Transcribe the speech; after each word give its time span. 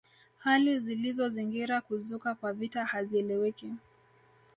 Hali 0.37 0.79
zilizozingira 0.79 1.81
kuzuka 1.81 2.35
kwa 2.35 2.53
vita 2.53 2.85
hazieleweki 2.85 3.71